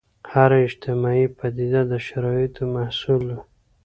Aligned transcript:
هره 0.31 0.57
اجتماعي 0.67 1.27
پدیده 1.37 1.81
د 1.91 1.93
شرایطو 2.07 2.63
محصول 2.75 3.23
وي. 3.33 3.39